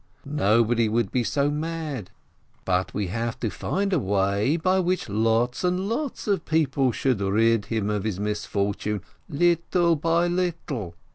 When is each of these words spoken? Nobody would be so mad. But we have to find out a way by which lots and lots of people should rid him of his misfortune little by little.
Nobody 0.25 0.89
would 0.89 1.11
be 1.11 1.23
so 1.23 1.51
mad. 1.51 2.09
But 2.65 2.91
we 2.91 3.09
have 3.09 3.39
to 3.41 3.51
find 3.51 3.93
out 3.93 3.97
a 3.97 3.99
way 3.99 4.57
by 4.57 4.79
which 4.79 5.07
lots 5.07 5.63
and 5.63 5.87
lots 5.87 6.27
of 6.27 6.43
people 6.43 6.91
should 6.91 7.21
rid 7.21 7.65
him 7.65 7.91
of 7.91 8.03
his 8.03 8.19
misfortune 8.19 9.03
little 9.29 9.95
by 9.95 10.25
little. 10.25 10.95